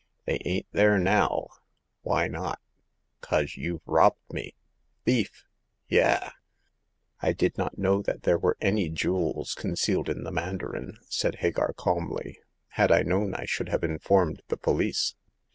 [0.25, 1.49] They ain't there now!
[2.01, 2.59] Why not?
[3.21, 4.55] 'Cause you've robbed me!
[5.05, 5.45] Thief!
[5.89, 6.31] Yah!"
[7.21, 12.39] I did not know that there were any jewels concealed in the mandarin," said Hagar, calmly.
[12.69, 15.13] Had I known I should have informed the police."